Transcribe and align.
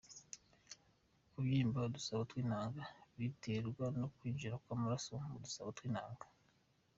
Kubyimba 1.31 1.79
udusabo 1.87 2.21
tw’intanga 2.29 2.83
biterwa 3.17 3.85
no 3.99 4.07
kwinjira 4.15 4.55
kw’amara 4.63 4.97
mu 5.29 5.37
dusabo 5.43 5.69
tw’intanga. 5.77 6.25